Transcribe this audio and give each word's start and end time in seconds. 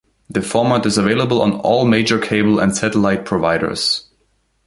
The 0.31 0.41
format 0.41 0.87
is 0.87 0.97
available 0.97 1.43
on 1.43 1.59
all 1.59 1.85
major 1.85 2.17
cable 2.17 2.57
and 2.57 2.75
satellite 2.75 3.23
providers. 3.23 4.09